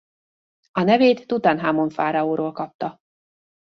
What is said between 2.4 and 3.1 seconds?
kapta.